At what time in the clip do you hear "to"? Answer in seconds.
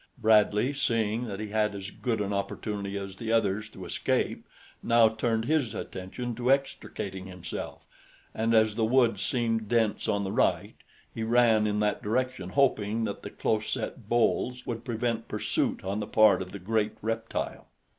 3.69-3.85, 6.37-6.51